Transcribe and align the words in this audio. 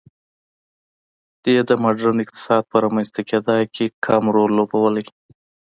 دې 1.43 1.55
د 1.69 1.71
ماډرن 1.83 2.17
اقتصاد 2.23 2.63
په 2.71 2.75
رامنځته 2.83 3.21
کېدا 3.29 3.57
کې 3.73 3.85
کم 4.05 4.23
رول 4.35 4.51
لوبولی. 4.57 5.05